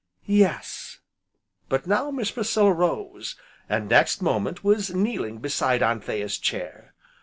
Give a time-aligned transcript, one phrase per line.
[0.25, 0.97] "Yes."
[1.69, 3.35] But now Miss Priscilla rose,
[3.69, 6.95] and, next moment, was kneeling beside Anthea's chair.